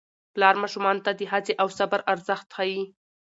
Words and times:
پلار 0.33 0.55
ماشومانو 0.63 1.03
ته 1.05 1.11
د 1.19 1.21
هڅې 1.31 1.53
او 1.61 1.67
صبر 1.77 1.99
ارزښت 2.13 2.47
ښيي 2.55 2.81